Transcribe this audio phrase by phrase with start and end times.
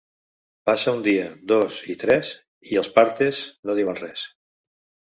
[0.69, 2.33] Passa un dia, dos i tres
[2.73, 4.27] i els "partes" no diuen res.